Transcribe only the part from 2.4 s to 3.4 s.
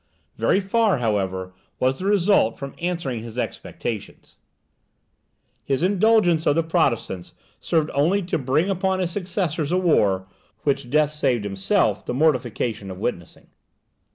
from answering his